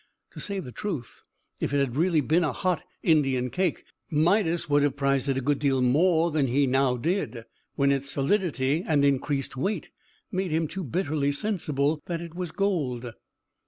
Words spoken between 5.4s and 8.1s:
good deal more than he now did, when its